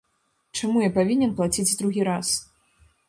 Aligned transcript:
Чаму 0.59 0.81
я 0.87 0.93
павінен 0.97 1.35
плаціць 1.41 1.77
другі 1.83 2.07
раз? 2.11 2.33